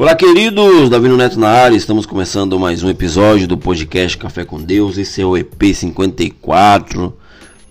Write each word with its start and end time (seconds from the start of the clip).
Olá, 0.00 0.14
queridos! 0.14 0.88
Davi 0.88 1.10
Neto 1.10 1.38
na 1.38 1.50
área, 1.50 1.76
estamos 1.76 2.06
começando 2.06 2.58
mais 2.58 2.82
um 2.82 2.88
episódio 2.88 3.46
do 3.46 3.58
podcast 3.58 4.16
Café 4.16 4.46
com 4.46 4.58
Deus. 4.58 4.96
Esse 4.96 5.20
é 5.20 5.26
o 5.26 5.36
EP 5.36 5.74
54. 5.74 7.14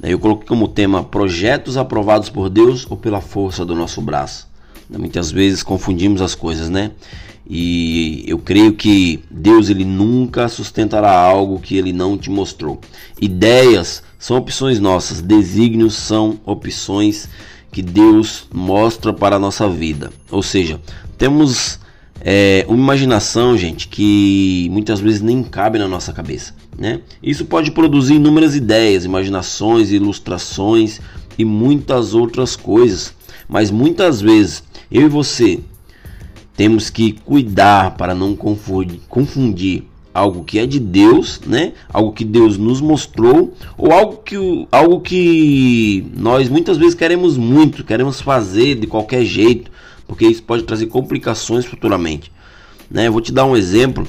Eu 0.04 0.20
coloquei 0.20 0.48
como 0.48 0.68
tema 0.68 1.04
projetos 1.04 1.76
aprovados 1.76 2.30
por 2.30 2.48
Deus 2.48 2.86
ou 2.88 2.96
pela 2.96 3.20
força 3.20 3.66
do 3.66 3.74
nosso 3.74 4.00
braço. 4.00 4.48
Muitas 4.88 5.32
vezes 5.32 5.64
confundimos 5.64 6.22
as 6.22 6.36
coisas, 6.36 6.70
né? 6.70 6.92
E 7.50 8.24
eu 8.28 8.38
creio 8.38 8.74
que 8.74 9.24
Deus 9.32 9.68
ele 9.68 9.84
nunca 9.84 10.48
sustentará 10.48 11.12
algo 11.12 11.60
que 11.60 11.78
ele 11.78 11.92
não 11.92 12.16
te 12.16 12.30
mostrou. 12.30 12.80
Ideias 13.20 14.04
são 14.20 14.38
opções 14.38 14.80
nossas, 14.80 15.20
desígnios 15.20 15.96
são 15.96 16.40
opções 16.46 17.28
que 17.72 17.82
Deus 17.82 18.46
mostra 18.54 19.12
para 19.12 19.38
a 19.38 19.40
nossa 19.40 19.68
vida. 19.68 20.12
Ou 20.30 20.44
seja, 20.44 20.80
temos 21.18 21.80
é, 22.22 22.66
uma 22.68 22.78
imaginação, 22.78 23.58
gente, 23.58 23.88
que 23.88 24.68
muitas 24.72 25.00
vezes 25.00 25.22
nem 25.22 25.44
cabe 25.44 25.80
na 25.80 25.88
nossa 25.88 26.12
cabeça. 26.12 26.54
Né? 26.78 27.02
Isso 27.22 27.46
pode 27.46 27.72
produzir 27.72 28.16
inúmeras 28.16 28.56
ideias, 28.56 29.06
imaginações, 29.06 29.92
ilustrações 29.92 31.00
e 31.38 31.46
muitas 31.46 32.14
outras 32.14 32.56
coisas. 32.56 33.14
Mas 33.48 33.72
muitas 33.72 34.22
vezes 34.22 34.64
eu 34.92 35.04
e 35.04 35.10
você 35.10 35.60
temos 36.56 36.90
que 36.90 37.14
cuidar 37.14 37.96
para 37.96 38.14
não 38.14 38.36
confundir, 38.36 39.00
confundir 39.08 39.84
algo 40.14 40.44
que 40.44 40.60
é 40.60 40.66
de 40.66 40.80
Deus, 40.80 41.40
né? 41.46 41.74
Algo 41.92 42.12
que 42.12 42.26
Deus 42.26 42.58
nos 42.58 42.82
mostrou 42.82 43.54
ou 43.78 43.92
algo 43.92 44.18
que 44.18 44.68
algo 44.72 45.00
que 45.00 46.06
nós 46.16 46.50
muitas 46.50 46.78
vezes 46.78 46.94
queremos 46.94 47.38
muito, 47.38 47.84
queremos 47.84 48.20
fazer 48.20 48.76
de 48.76 48.88
qualquer 48.88 49.24
jeito, 49.24 49.72
porque 50.10 50.26
isso 50.26 50.42
pode 50.42 50.64
trazer 50.64 50.88
complicações 50.88 51.66
futuramente. 51.66 52.32
Né? 52.90 53.08
Eu 53.08 53.12
vou 53.12 53.22
te 53.22 53.32
dar 53.32 53.46
um 53.46 53.56
exemplo 53.56 54.06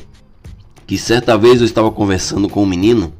que 0.87 0.97
certa 0.97 1.37
vez 1.37 1.61
eu 1.61 1.67
estava 1.67 1.93
conversando 1.93 2.49
com 2.49 2.63
um 2.63 2.67
menino 2.67 3.13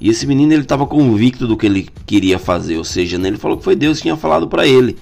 e 0.00 0.08
esse 0.08 0.24
menino 0.26 0.52
ele 0.52 0.62
estava 0.62 0.86
convicto 0.86 1.46
do 1.46 1.56
que 1.56 1.66
ele 1.66 1.88
queria 2.06 2.38
fazer, 2.38 2.78
ou 2.78 2.84
seja, 2.84 3.18
né, 3.18 3.26
ele 3.26 3.36
falou 3.36 3.58
que 3.58 3.64
foi 3.64 3.74
Deus 3.74 3.98
que 3.98 4.04
tinha 4.04 4.16
falado 4.16 4.46
para 4.46 4.64
ele. 4.64 4.96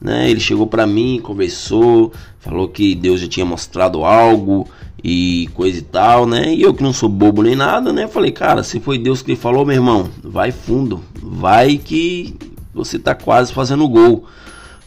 Né? 0.00 0.30
Ele 0.30 0.40
chegou 0.40 0.66
para 0.66 0.86
mim, 0.86 1.20
conversou, 1.22 2.12
falou 2.40 2.66
que 2.66 2.94
Deus 2.94 3.20
já 3.20 3.28
tinha 3.28 3.44
mostrado 3.44 4.04
algo 4.04 4.66
e 5.04 5.50
coisa 5.54 5.78
e 5.78 5.82
tal, 5.82 6.26
né? 6.26 6.54
E 6.54 6.62
eu 6.62 6.72
que 6.72 6.82
não 6.82 6.92
sou 6.92 7.08
bobo 7.08 7.42
nem 7.42 7.54
nada, 7.54 7.92
né? 7.92 8.08
Falei, 8.08 8.32
cara, 8.32 8.62
se 8.62 8.80
foi 8.80 8.96
Deus 8.96 9.22
que 9.22 9.36
falou, 9.36 9.66
meu 9.66 9.74
irmão, 9.74 10.08
vai 10.22 10.50
fundo, 10.50 11.02
vai 11.20 11.78
que 11.78 12.34
você 12.72 12.98
tá 12.98 13.14
quase 13.14 13.52
fazendo 13.52 13.88
gol, 13.88 14.24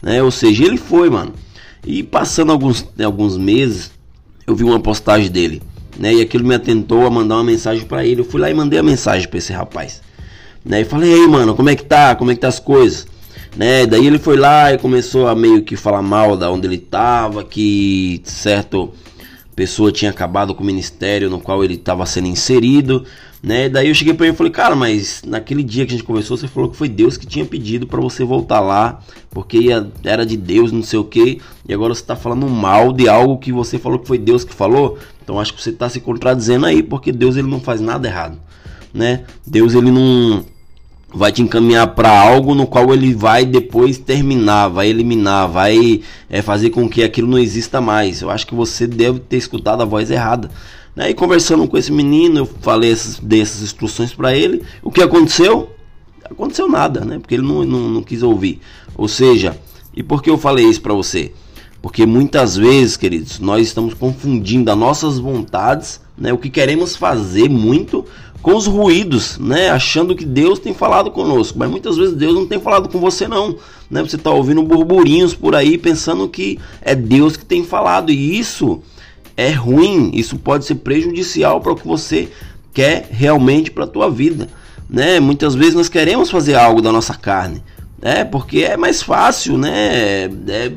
né? 0.02 0.22
Ou 0.22 0.30
seja, 0.30 0.64
ele 0.64 0.76
foi, 0.76 1.08
mano. 1.08 1.32
E 1.84 2.02
passando 2.02 2.52
alguns, 2.52 2.86
alguns 3.04 3.36
meses, 3.36 3.90
eu 4.46 4.54
vi 4.54 4.64
uma 4.64 4.80
postagem 4.80 5.30
dele, 5.30 5.62
né? 5.98 6.14
E 6.14 6.20
aquilo 6.20 6.46
me 6.46 6.54
atentou 6.54 7.06
a 7.06 7.10
mandar 7.10 7.36
uma 7.36 7.44
mensagem 7.44 7.84
para 7.84 8.04
ele. 8.04 8.20
Eu 8.20 8.24
fui 8.24 8.40
lá 8.40 8.50
e 8.50 8.54
mandei 8.54 8.78
a 8.78 8.82
mensagem 8.82 9.28
para 9.28 9.38
esse 9.38 9.52
rapaz, 9.52 10.00
né? 10.64 10.82
E 10.82 10.84
falei, 10.84 11.12
aí, 11.12 11.26
mano, 11.26 11.54
como 11.54 11.70
é 11.70 11.74
que 11.74 11.84
tá? 11.84 12.14
Como 12.14 12.30
é 12.30 12.34
que 12.34 12.40
tá 12.40 12.48
as 12.48 12.60
coisas? 12.60 13.06
Né? 13.56 13.84
Daí 13.86 14.06
ele 14.06 14.18
foi 14.18 14.36
lá 14.36 14.72
e 14.72 14.78
começou 14.78 15.28
a 15.28 15.34
meio 15.34 15.62
que 15.62 15.76
falar 15.76 16.02
mal 16.02 16.36
da 16.36 16.50
onde 16.50 16.66
ele 16.66 16.78
tava, 16.78 17.44
que 17.44 18.22
certo 18.24 18.92
pessoa 19.54 19.92
tinha 19.92 20.10
acabado 20.10 20.54
com 20.54 20.62
o 20.62 20.66
ministério 20.66 21.28
no 21.28 21.38
qual 21.38 21.62
ele 21.62 21.74
estava 21.74 22.06
sendo 22.06 22.26
inserido, 22.28 23.04
né? 23.42 23.68
Daí 23.68 23.88
eu 23.88 23.94
cheguei 23.94 24.14
para 24.14 24.26
ele 24.26 24.34
e 24.34 24.36
falei, 24.36 24.52
cara, 24.52 24.76
mas 24.76 25.22
naquele 25.26 25.64
dia 25.64 25.84
que 25.84 25.92
a 25.92 25.96
gente 25.96 26.06
conversou, 26.06 26.36
você 26.36 26.46
falou 26.46 26.70
que 26.70 26.76
foi 26.76 26.88
Deus 26.88 27.16
que 27.16 27.26
tinha 27.26 27.44
pedido 27.44 27.86
para 27.88 28.00
você 28.00 28.22
voltar 28.22 28.60
lá, 28.60 29.00
porque 29.30 29.58
ia, 29.58 29.90
era 30.04 30.24
de 30.24 30.36
Deus, 30.36 30.70
não 30.70 30.82
sei 30.82 31.00
o 31.00 31.04
que, 31.04 31.40
e 31.68 31.74
agora 31.74 31.92
você 31.92 32.02
está 32.02 32.14
falando 32.14 32.48
mal 32.48 32.92
de 32.92 33.08
algo 33.08 33.38
que 33.38 33.50
você 33.50 33.78
falou 33.78 33.98
que 33.98 34.06
foi 34.06 34.18
Deus 34.18 34.44
que 34.44 34.54
falou. 34.54 34.96
Então 35.24 35.40
acho 35.40 35.54
que 35.54 35.60
você 35.60 35.70
está 35.70 35.88
se 35.88 36.00
contradizendo 36.00 36.66
aí, 36.66 36.82
porque 36.82 37.10
Deus 37.10 37.36
ele 37.36 37.48
não 37.48 37.60
faz 37.60 37.80
nada 37.80 38.06
errado, 38.06 38.38
né? 38.94 39.24
Deus 39.44 39.74
ele 39.74 39.90
não 39.90 40.44
vai 41.14 41.30
te 41.30 41.42
encaminhar 41.42 41.88
para 41.88 42.08
algo 42.08 42.54
no 42.54 42.66
qual 42.66 42.92
ele 42.94 43.12
vai 43.14 43.44
depois 43.44 43.98
terminar, 43.98 44.68
vai 44.68 44.88
eliminar, 44.88 45.48
vai 45.48 46.00
é, 46.30 46.40
fazer 46.40 46.70
com 46.70 46.88
que 46.88 47.02
aquilo 47.02 47.28
não 47.28 47.38
exista 47.38 47.80
mais. 47.80 48.22
Eu 48.22 48.30
acho 48.30 48.46
que 48.46 48.54
você 48.54 48.86
deve 48.86 49.18
ter 49.18 49.36
escutado 49.36 49.82
a 49.82 49.84
voz 49.84 50.10
errada. 50.10 50.50
Né? 50.94 51.10
E 51.10 51.14
conversando 51.14 51.66
com 51.66 51.76
esse 51.76 51.90
menino, 51.90 52.40
eu 52.40 52.46
falei 52.46 52.92
essas, 52.92 53.18
dei 53.18 53.40
essas 53.40 53.62
instruções 53.62 54.14
para 54.14 54.34
ele. 54.36 54.62
O 54.82 54.90
que 54.90 55.02
aconteceu? 55.02 55.70
Aconteceu 56.24 56.68
nada, 56.68 57.04
né? 57.04 57.18
Porque 57.18 57.34
ele 57.34 57.46
não, 57.46 57.64
não, 57.64 57.88
não 57.88 58.02
quis 58.02 58.22
ouvir. 58.22 58.60
Ou 58.96 59.08
seja, 59.08 59.58
e 59.94 60.02
por 60.02 60.22
que 60.22 60.30
eu 60.30 60.38
falei 60.38 60.66
isso 60.66 60.80
para 60.80 60.94
você? 60.94 61.32
Porque 61.82 62.06
muitas 62.06 62.56
vezes, 62.56 62.96
queridos, 62.96 63.40
nós 63.40 63.66
estamos 63.66 63.92
confundindo 63.92 64.70
as 64.70 64.78
nossas 64.78 65.18
vontades, 65.18 66.00
né, 66.16 66.32
o 66.32 66.38
que 66.38 66.48
queremos 66.48 66.94
fazer 66.94 67.50
muito, 67.50 68.04
com 68.40 68.54
os 68.54 68.66
ruídos, 68.66 69.36
né, 69.38 69.68
achando 69.68 70.14
que 70.14 70.24
Deus 70.24 70.60
tem 70.60 70.72
falado 70.72 71.10
conosco. 71.10 71.58
Mas 71.58 71.68
muitas 71.68 71.96
vezes 71.96 72.14
Deus 72.14 72.34
não 72.34 72.46
tem 72.46 72.60
falado 72.60 72.88
com 72.88 73.00
você, 73.00 73.26
não. 73.26 73.56
Né? 73.90 74.00
Você 74.02 74.16
está 74.16 74.30
ouvindo 74.30 74.62
burburinhos 74.62 75.34
por 75.34 75.56
aí, 75.56 75.76
pensando 75.76 76.28
que 76.28 76.58
é 76.80 76.94
Deus 76.94 77.36
que 77.36 77.44
tem 77.44 77.64
falado. 77.64 78.10
E 78.10 78.38
isso 78.38 78.80
é 79.36 79.50
ruim, 79.50 80.10
isso 80.14 80.38
pode 80.38 80.64
ser 80.64 80.76
prejudicial 80.76 81.60
para 81.60 81.72
o 81.72 81.76
que 81.76 81.86
você 81.86 82.30
quer 82.72 83.08
realmente 83.10 83.70
para 83.70 83.84
a 83.84 83.88
tua 83.88 84.10
vida. 84.10 84.48
Né? 84.88 85.20
Muitas 85.20 85.54
vezes 85.54 85.74
nós 85.74 85.88
queremos 85.88 86.30
fazer 86.30 86.54
algo 86.54 86.82
da 86.82 86.92
nossa 86.92 87.14
carne, 87.14 87.62
né? 88.00 88.24
porque 88.24 88.60
é 88.60 88.76
mais 88.76 89.02
fácil, 89.02 89.56
né? 89.56 90.24
É, 90.48 90.72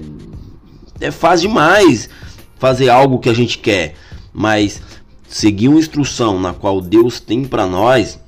é 1.02 1.12
fácil 1.12 1.50
demais 1.50 2.10
fazer 2.58 2.90
algo 2.90 3.20
que 3.20 3.30
a 3.30 3.34
gente 3.34 3.58
quer, 3.58 3.96
mas 4.34 4.82
seguir 5.28 5.68
uma 5.68 5.80
instrução 5.80 6.40
na 6.40 6.54
qual 6.54 6.80
Deus 6.80 7.20
tem 7.20 7.44
para 7.44 7.68
nós 7.68 8.20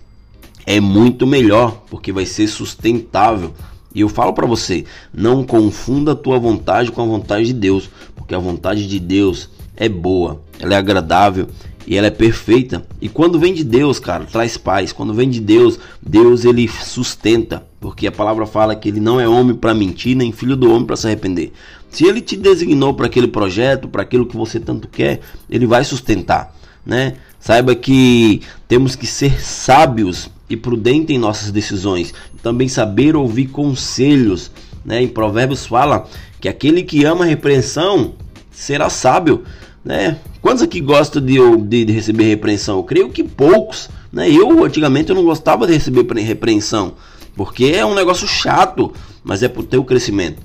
é 0.66 0.82
muito 0.82 1.26
melhor, 1.26 1.84
porque 1.90 2.12
vai 2.12 2.26
ser 2.26 2.48
sustentável. 2.48 3.54
E 3.96 4.02
eu 4.02 4.10
falo 4.10 4.34
para 4.34 4.46
você, 4.46 4.84
não 5.14 5.44
confunda 5.46 6.12
a 6.12 6.16
tua 6.16 6.38
vontade 6.38 6.92
com 6.92 7.02
a 7.02 7.06
vontade 7.06 7.46
de 7.48 7.54
Deus, 7.54 7.90
porque 8.16 8.36
a 8.36 8.40
vontade 8.40 8.86
de 8.86 9.00
Deus 9.00 9.50
é 9.78 9.88
boa, 9.88 10.42
ela 10.60 10.74
é 10.74 10.78
agradável 10.78 11.48
e 11.88 11.96
ela 11.96 12.08
é 12.08 12.12
perfeita. 12.12 12.86
E 13.00 13.08
quando 13.08 13.40
vem 13.40 13.54
de 13.54 13.64
Deus, 13.64 13.98
cara, 13.98 14.26
traz 14.26 14.58
paz. 14.58 14.92
Quando 14.92 15.14
vem 15.14 15.30
de 15.30 15.40
Deus, 15.40 15.80
Deus 16.02 16.44
ele 16.44 16.68
sustenta, 16.68 17.66
porque 17.80 18.06
a 18.08 18.12
palavra 18.12 18.46
fala 18.46 18.76
que 18.76 18.90
ele 18.90 19.00
não 19.00 19.22
é 19.22 19.28
homem 19.28 19.56
para 19.56 19.74
mentir, 19.74 20.16
nem 20.16 20.34
filho 20.34 20.58
do 20.58 20.70
homem 20.70 20.86
para 20.86 20.98
se 20.98 21.08
arrepender. 21.08 21.54
Se 21.90 22.06
ele 22.06 22.20
te 22.20 22.36
designou 22.36 22.94
para 22.94 23.06
aquele 23.06 23.28
projeto, 23.28 23.88
para 23.88 24.02
aquilo 24.02 24.26
que 24.26 24.36
você 24.36 24.60
tanto 24.60 24.90
quer, 24.90 25.22
ele 25.50 25.66
vai 25.66 25.86
sustentar, 25.86 26.54
né? 26.86 27.14
Saiba 27.40 27.74
que 27.74 28.42
temos 28.68 28.96
que 28.96 29.08
ser 29.08 29.42
sábios 29.42 30.30
e 30.50 30.58
prudentes 30.58 31.16
em 31.16 31.20
nossas 31.20 31.52
decisões, 31.52 32.14
também 32.44 32.68
saber 32.68 33.16
ouvir 33.16 33.48
conselhos, 33.48 34.52
né? 34.84 35.02
Em 35.02 35.08
Provérbios 35.08 35.66
fala 35.66 36.06
que 36.42 36.50
aquele 36.50 36.84
que 36.84 37.06
ama 37.06 37.24
a 37.24 37.28
repreensão 37.28 38.16
será 38.52 38.90
sábio 38.90 39.44
né? 39.88 40.18
Quantos 40.42 40.62
aqui 40.62 40.82
gostam 40.82 41.26
de, 41.26 41.38
de, 41.62 41.86
de, 41.86 41.94
receber 41.94 42.26
repreensão? 42.26 42.78
Eu 42.78 42.84
creio 42.84 43.10
que 43.10 43.24
poucos. 43.24 43.90
Né? 44.12 44.30
Eu, 44.30 44.66
antigamente, 44.66 45.10
eu 45.10 45.16
não 45.16 45.24
gostava 45.24 45.66
de 45.66 45.72
receber 45.72 46.06
repreensão, 46.22 46.96
porque 47.38 47.66
é 47.74 47.86
um 47.86 47.96
negócio 47.96 48.28
chato, 48.28 48.92
mas 49.24 49.42
é 49.44 49.48
para 49.48 49.62
o 49.62 49.66
teu 49.66 49.86
crescimento. 49.86 50.42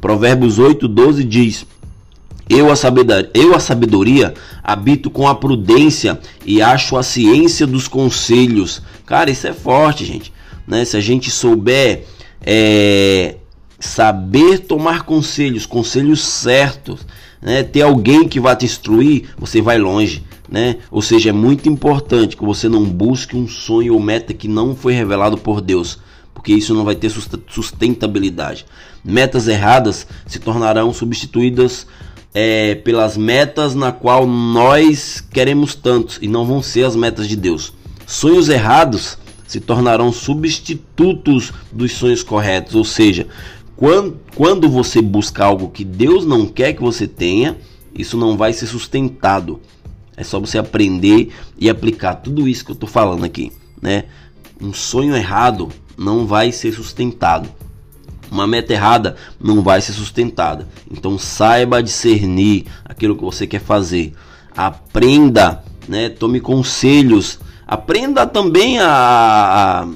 Provérbios 0.00 0.58
8, 0.58 0.88
12 0.88 1.24
diz: 1.24 1.66
eu 2.48 2.72
a, 2.72 2.76
sabedoria, 2.76 3.30
eu, 3.34 3.54
a 3.54 3.60
sabedoria, 3.60 4.32
habito 4.64 5.10
com 5.10 5.28
a 5.28 5.34
prudência 5.34 6.18
e 6.46 6.62
acho 6.62 6.96
a 6.96 7.02
ciência 7.02 7.66
dos 7.66 7.86
conselhos. 7.86 8.80
Cara, 9.04 9.30
isso 9.30 9.46
é 9.46 9.52
forte, 9.52 10.06
gente. 10.06 10.32
Né? 10.66 10.86
Se 10.86 10.96
a 10.96 11.00
gente 11.00 11.30
souber 11.30 12.06
é, 12.40 13.34
saber 13.78 14.60
tomar 14.60 15.02
conselhos, 15.02 15.66
conselhos 15.66 16.20
certos, 16.20 17.00
né, 17.40 17.62
ter 17.62 17.82
alguém 17.82 18.26
que 18.28 18.40
vai 18.40 18.56
te 18.56 18.64
instruir, 18.64 19.28
você 19.38 19.60
vai 19.60 19.78
longe. 19.78 20.24
Né? 20.48 20.76
Ou 20.90 21.02
seja, 21.02 21.30
é 21.30 21.32
muito 21.32 21.68
importante 21.68 22.36
que 22.36 22.44
você 22.44 22.68
não 22.68 22.84
busque 22.84 23.36
um 23.36 23.48
sonho 23.48 23.94
ou 23.94 24.00
meta 24.00 24.32
que 24.32 24.46
não 24.46 24.76
foi 24.76 24.92
revelado 24.92 25.36
por 25.36 25.60
Deus, 25.60 25.98
porque 26.32 26.52
isso 26.52 26.72
não 26.72 26.84
vai 26.84 26.94
ter 26.94 27.10
sustentabilidade. 27.48 28.64
Metas 29.04 29.48
erradas 29.48 30.06
se 30.26 30.38
tornarão 30.38 30.92
substituídas 30.92 31.86
é, 32.32 32.74
pelas 32.76 33.16
metas 33.16 33.74
na 33.74 33.90
qual 33.90 34.26
nós 34.26 35.24
queremos 35.32 35.74
tanto 35.74 36.18
e 36.20 36.28
não 36.28 36.44
vão 36.44 36.62
ser 36.62 36.84
as 36.84 36.94
metas 36.94 37.26
de 37.28 37.34
Deus. 37.34 37.72
Sonhos 38.06 38.48
errados 38.48 39.18
se 39.46 39.60
tornarão 39.60 40.12
substitutos 40.12 41.52
dos 41.72 41.92
sonhos 41.92 42.22
corretos, 42.22 42.74
ou 42.74 42.84
seja, 42.84 43.26
quando, 43.76 44.68
você 44.68 45.02
busca 45.02 45.44
algo 45.44 45.68
que 45.68 45.84
Deus 45.84 46.24
não 46.24 46.46
quer 46.46 46.72
que 46.72 46.82
você 46.82 47.06
tenha, 47.06 47.56
isso 47.94 48.16
não 48.16 48.36
vai 48.36 48.52
ser 48.52 48.66
sustentado. 48.66 49.60
É 50.16 50.24
só 50.24 50.40
você 50.40 50.56
aprender 50.56 51.30
e 51.58 51.68
aplicar 51.68 52.14
tudo 52.16 52.48
isso 52.48 52.64
que 52.64 52.70
eu 52.70 52.74
estou 52.74 52.88
falando 52.88 53.24
aqui, 53.24 53.52
né? 53.82 54.04
Um 54.60 54.72
sonho 54.72 55.14
errado 55.14 55.68
não 55.96 56.26
vai 56.26 56.52
ser 56.52 56.72
sustentado. 56.72 57.50
Uma 58.30 58.46
meta 58.46 58.72
errada 58.72 59.16
não 59.38 59.62
vai 59.62 59.80
ser 59.82 59.92
sustentada. 59.92 60.66
Então 60.90 61.18
saiba 61.18 61.82
discernir 61.82 62.64
aquilo 62.84 63.14
que 63.14 63.22
você 63.22 63.46
quer 63.46 63.60
fazer. 63.60 64.14
Aprenda, 64.56 65.62
né? 65.86 66.08
Tome 66.08 66.40
conselhos. 66.40 67.38
Aprenda 67.66 68.26
também 68.26 68.78
a 68.80 69.86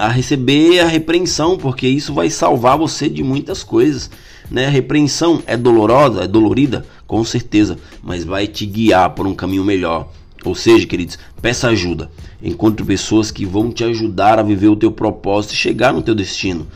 a 0.00 0.08
receber 0.08 0.80
a 0.80 0.86
repreensão, 0.86 1.58
porque 1.58 1.86
isso 1.86 2.14
vai 2.14 2.30
salvar 2.30 2.78
você 2.78 3.08
de 3.08 3.22
muitas 3.22 3.62
coisas. 3.62 4.10
Né? 4.50 4.66
A 4.66 4.70
repreensão 4.70 5.42
é 5.46 5.56
dolorosa, 5.56 6.24
é 6.24 6.26
dolorida, 6.26 6.86
com 7.06 7.22
certeza, 7.22 7.76
mas 8.02 8.24
vai 8.24 8.46
te 8.46 8.64
guiar 8.64 9.10
por 9.10 9.26
um 9.26 9.34
caminho 9.34 9.62
melhor. 9.62 10.10
Ou 10.42 10.54
seja, 10.54 10.86
queridos, 10.86 11.18
peça 11.42 11.68
ajuda. 11.68 12.10
Encontre 12.42 12.84
pessoas 12.84 13.30
que 13.30 13.44
vão 13.44 13.70
te 13.70 13.84
ajudar 13.84 14.38
a 14.38 14.42
viver 14.42 14.68
o 14.68 14.76
teu 14.76 14.90
propósito 14.90 15.52
e 15.52 15.56
chegar 15.56 15.92
no 15.92 16.00
teu 16.00 16.14
destino. 16.14 16.66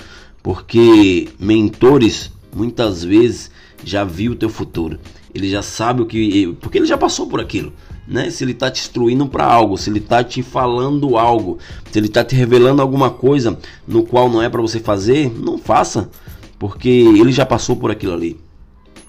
Porque 0.43 1.31
mentores 1.39 2.31
muitas 2.55 3.03
vezes 3.03 3.51
já 3.83 4.05
viu 4.05 4.33
o 4.33 4.37
teu 4.37 4.51
futuro. 4.51 4.99
Ele 5.35 5.49
já 5.49 5.63
sabe 5.63 6.03
o 6.03 6.07
que, 6.07 6.55
porque 6.61 6.77
ele 6.77 6.87
já 6.87 6.99
passou 6.99 7.27
por 7.27 7.41
aquilo 7.41 7.73
né? 8.07 8.31
Se 8.31 8.45
ele 8.45 8.53
está 8.53 8.71
te 8.71 8.81
instruindo 8.81 9.27
para 9.27 9.45
algo, 9.45 9.77
se 9.77 9.91
ele 9.91 9.99
está 9.99 10.23
te 10.23 10.43
falando 10.43 11.17
algo, 11.17 11.59
se 11.91 11.99
ele 11.99 12.07
está 12.07 12.25
te 12.25 12.35
revelando 12.35 12.83
alguma 12.83 13.11
coisa 13.11 13.59
no 13.87 14.05
qual 14.05 14.29
não 14.29 14.43
é 14.43 14.49
para 14.49 14.63
você 14.63 14.79
fazer, 14.79 15.33
não 15.39 15.59
faça, 15.59 16.11
porque 16.59 16.89
ele 16.89 17.33
já 17.33 17.47
passou 17.47 17.77
por 17.77 17.91
aquilo 17.91 18.15
ali. 18.15 18.39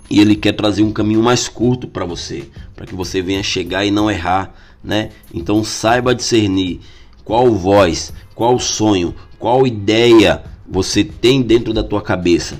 E 0.10 0.20
ele 0.20 0.36
quer 0.36 0.54
trazer 0.54 0.84
um 0.84 0.92
caminho 0.92 1.22
mais 1.22 1.48
curto 1.48 1.88
para 1.88 2.06
você, 2.06 2.48
para 2.76 2.86
que 2.86 2.94
você 2.94 3.22
venha 3.22 3.42
chegar 3.42 3.86
e 3.86 3.92
não 3.92 4.10
errar, 4.10 4.54
né? 4.84 5.10
Então 5.34 5.64
saiba 5.64 6.14
discernir 6.14 6.80
qual 7.24 7.54
voz, 7.56 8.14
qual 8.36 8.60
sonho, 8.60 9.16
qual 9.40 9.66
ideia 9.66 10.44
você 10.68 11.04
tem 11.04 11.42
dentro 11.42 11.74
da 11.74 11.84
tua 11.84 12.02
cabeça, 12.02 12.60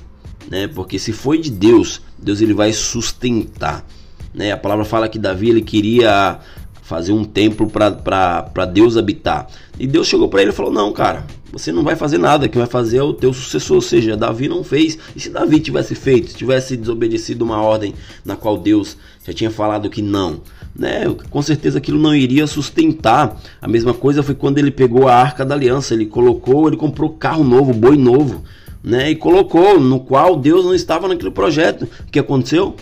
né? 0.50 0.66
Porque 0.66 0.98
se 0.98 1.12
foi 1.12 1.38
de 1.38 1.50
Deus, 1.50 2.02
Deus 2.18 2.40
ele 2.40 2.54
vai 2.54 2.72
sustentar. 2.72 3.86
Né? 4.36 4.52
A 4.52 4.56
palavra 4.56 4.84
fala 4.84 5.08
que 5.08 5.18
Davi 5.18 5.48
ele 5.48 5.62
queria 5.62 6.38
fazer 6.82 7.12
um 7.12 7.24
templo 7.24 7.68
para 7.68 8.64
Deus 8.70 8.98
habitar. 8.98 9.48
E 9.80 9.86
Deus 9.86 10.06
chegou 10.06 10.28
para 10.28 10.42
ele 10.42 10.50
e 10.50 10.54
falou: 10.54 10.70
Não, 10.70 10.92
cara, 10.92 11.24
você 11.50 11.72
não 11.72 11.82
vai 11.82 11.96
fazer 11.96 12.18
nada, 12.18 12.48
quem 12.48 12.60
vai 12.60 12.70
fazer 12.70 12.98
é 12.98 13.02
o 13.02 13.14
teu 13.14 13.32
sucessor. 13.32 13.76
Ou 13.76 13.82
seja, 13.82 14.16
Davi 14.16 14.46
não 14.46 14.62
fez. 14.62 14.98
E 15.16 15.20
se 15.20 15.30
Davi 15.30 15.58
tivesse 15.58 15.94
feito, 15.94 16.30
se 16.30 16.36
tivesse 16.36 16.76
desobedecido 16.76 17.44
uma 17.44 17.62
ordem 17.62 17.94
na 18.24 18.36
qual 18.36 18.58
Deus 18.58 18.96
já 19.26 19.32
tinha 19.32 19.50
falado 19.50 19.88
que 19.88 20.02
não, 20.02 20.42
né? 20.74 21.04
Com 21.30 21.40
certeza 21.40 21.78
aquilo 21.78 21.98
não 21.98 22.14
iria 22.14 22.46
sustentar. 22.46 23.40
A 23.60 23.66
mesma 23.66 23.94
coisa 23.94 24.22
foi 24.22 24.34
quando 24.34 24.58
ele 24.58 24.70
pegou 24.70 25.08
a 25.08 25.14
arca 25.14 25.46
da 25.46 25.54
aliança, 25.54 25.94
ele 25.94 26.04
colocou, 26.04 26.68
ele 26.68 26.76
comprou 26.76 27.10
carro 27.10 27.42
novo, 27.42 27.72
boi 27.72 27.96
novo. 27.96 28.44
Né, 28.84 29.10
e 29.10 29.16
colocou 29.16 29.80
no 29.80 29.98
qual 29.98 30.36
Deus 30.36 30.64
não 30.64 30.72
estava 30.72 31.08
naquele 31.08 31.32
projeto. 31.32 31.88
O 32.06 32.10
que 32.12 32.20
aconteceu? 32.20 32.76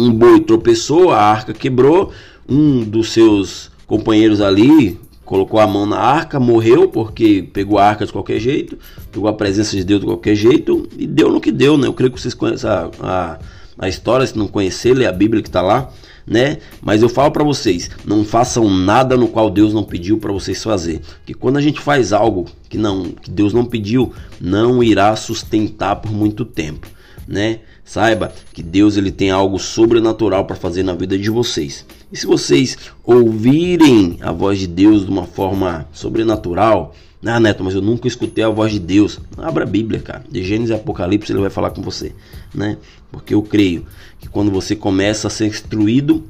Um 0.00 0.12
boi 0.12 0.40
tropeçou, 0.40 1.10
a 1.10 1.18
arca 1.18 1.52
quebrou, 1.52 2.12
um 2.48 2.82
dos 2.82 3.12
seus 3.12 3.70
companheiros 3.86 4.40
ali 4.40 4.98
colocou 5.30 5.60
a 5.60 5.66
mão 5.66 5.86
na 5.86 5.96
arca, 5.96 6.40
morreu 6.40 6.88
porque 6.88 7.48
pegou 7.52 7.78
a 7.78 7.84
arca 7.84 8.04
de 8.04 8.10
qualquer 8.10 8.40
jeito, 8.40 8.76
pegou 9.12 9.28
a 9.28 9.32
presença 9.32 9.76
de 9.76 9.84
Deus 9.84 10.00
de 10.00 10.06
qualquer 10.06 10.34
jeito 10.34 10.88
e 10.98 11.06
deu 11.06 11.30
no 11.30 11.40
que 11.40 11.52
deu, 11.52 11.78
né? 11.78 11.86
Eu 11.86 11.92
creio 11.92 12.10
que 12.10 12.20
vocês 12.20 12.34
conhecem 12.34 12.68
a, 12.68 12.90
a, 13.00 13.38
a 13.78 13.88
história, 13.88 14.26
se 14.26 14.36
não 14.36 14.48
conhecer, 14.48 14.92
lê 14.92 15.06
a 15.06 15.12
Bíblia 15.12 15.40
que 15.40 15.48
está 15.48 15.62
lá, 15.62 15.88
né? 16.26 16.58
Mas 16.82 17.00
eu 17.00 17.08
falo 17.08 17.30
para 17.30 17.44
vocês, 17.44 17.88
não 18.04 18.24
façam 18.24 18.68
nada 18.68 19.16
no 19.16 19.28
qual 19.28 19.48
Deus 19.48 19.72
não 19.72 19.84
pediu 19.84 20.18
para 20.18 20.32
vocês 20.32 20.60
fazer, 20.64 21.00
que 21.24 21.32
quando 21.32 21.58
a 21.58 21.60
gente 21.60 21.80
faz 21.80 22.12
algo 22.12 22.46
que 22.68 22.76
não, 22.76 23.04
que 23.04 23.30
Deus 23.30 23.52
não 23.52 23.64
pediu, 23.64 24.12
não 24.40 24.82
irá 24.82 25.14
sustentar 25.14 25.94
por 25.94 26.10
muito 26.10 26.44
tempo, 26.44 26.88
né? 27.28 27.60
Saiba 27.90 28.32
que 28.52 28.62
Deus 28.62 28.96
ele 28.96 29.10
tem 29.10 29.32
algo 29.32 29.58
sobrenatural 29.58 30.44
para 30.44 30.54
fazer 30.54 30.84
na 30.84 30.94
vida 30.94 31.18
de 31.18 31.28
vocês. 31.28 31.84
E 32.12 32.16
se 32.16 32.24
vocês 32.24 32.78
ouvirem 33.02 34.16
a 34.20 34.30
voz 34.30 34.60
de 34.60 34.68
Deus 34.68 35.04
de 35.04 35.10
uma 35.10 35.26
forma 35.26 35.88
sobrenatural, 35.92 36.94
ah, 37.26 37.40
Neto, 37.40 37.64
mas 37.64 37.74
eu 37.74 37.82
nunca 37.82 38.06
escutei 38.06 38.44
a 38.44 38.48
voz 38.48 38.70
de 38.70 38.78
Deus. 38.78 39.18
Abra 39.36 39.64
a 39.64 39.66
Bíblia, 39.66 39.98
cara. 39.98 40.22
De 40.30 40.44
Gênesis 40.44 40.70
e 40.70 40.74
Apocalipse 40.74 41.32
ele 41.32 41.40
vai 41.40 41.50
falar 41.50 41.70
com 41.70 41.82
você, 41.82 42.12
né? 42.54 42.78
Porque 43.10 43.34
eu 43.34 43.42
creio 43.42 43.84
que 44.20 44.28
quando 44.28 44.52
você 44.52 44.76
começa 44.76 45.26
a 45.26 45.30
ser 45.30 45.46
instruído 45.46 46.22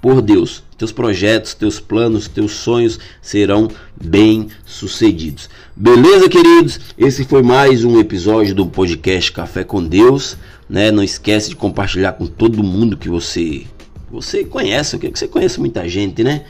por 0.00 0.22
Deus, 0.22 0.64
teus 0.78 0.90
projetos, 0.90 1.52
teus 1.52 1.78
planos, 1.78 2.28
teus 2.28 2.52
sonhos 2.52 2.98
serão 3.20 3.68
bem 4.02 4.48
sucedidos. 4.64 5.50
Beleza, 5.76 6.30
queridos? 6.30 6.80
Esse 6.96 7.24
foi 7.24 7.42
mais 7.42 7.84
um 7.84 8.00
episódio 8.00 8.54
do 8.54 8.66
podcast 8.66 9.30
Café 9.30 9.64
com 9.64 9.84
Deus 9.84 10.36
né? 10.72 10.90
Não 10.90 11.04
esquece 11.04 11.50
de 11.50 11.56
compartilhar 11.56 12.14
com 12.14 12.26
todo 12.26 12.64
mundo 12.64 12.96
que 12.96 13.08
você 13.08 13.66
você 14.10 14.44
conhece, 14.44 14.94
eu 14.94 15.00
quero 15.00 15.12
que 15.12 15.18
você 15.18 15.28
conheça 15.28 15.60
muita 15.60 15.88
gente, 15.88 16.24
né? 16.24 16.42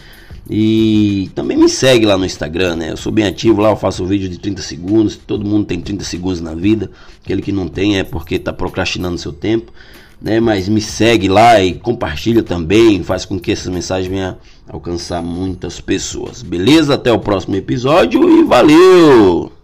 E 0.50 1.30
também 1.34 1.56
me 1.56 1.68
segue 1.68 2.04
lá 2.04 2.16
no 2.18 2.24
Instagram, 2.24 2.76
né? 2.76 2.90
Eu 2.90 2.96
sou 2.96 3.12
bem 3.12 3.26
ativo 3.26 3.60
lá, 3.60 3.70
eu 3.70 3.76
faço 3.76 4.04
vídeo 4.04 4.28
de 4.28 4.38
30 4.38 4.62
segundos. 4.62 5.16
Todo 5.16 5.44
mundo 5.44 5.66
tem 5.66 5.80
30 5.80 6.04
segundos 6.04 6.40
na 6.40 6.54
vida. 6.54 6.90
Aquele 7.22 7.40
que 7.40 7.52
não 7.52 7.68
tem 7.68 7.98
é 7.98 8.04
porque 8.04 8.34
está 8.36 8.52
procrastinando 8.52 9.18
seu 9.18 9.32
tempo, 9.32 9.72
né? 10.20 10.40
Mas 10.40 10.68
me 10.68 10.80
segue 10.80 11.28
lá 11.28 11.60
e 11.60 11.74
compartilha 11.74 12.42
também, 12.42 13.02
faz 13.04 13.24
com 13.24 13.38
que 13.38 13.52
essas 13.52 13.68
mensagens 13.68 14.08
venham 14.08 14.36
alcançar 14.68 15.22
muitas 15.22 15.80
pessoas. 15.80 16.42
Beleza? 16.42 16.94
Até 16.94 17.12
o 17.12 17.20
próximo 17.20 17.54
episódio 17.54 18.28
e 18.28 18.42
valeu! 18.42 19.61